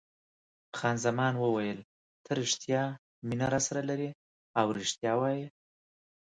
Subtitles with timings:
[0.77, 1.79] خان زمان وویل:
[2.23, 2.83] ته رښتیا
[3.27, 4.09] مینه راسره لرې
[4.59, 5.47] او رښتیا وایه.